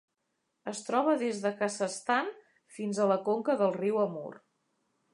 [0.71, 2.33] Es troba des del Kazakhstan
[2.79, 4.29] fins a la conca del riu Amur.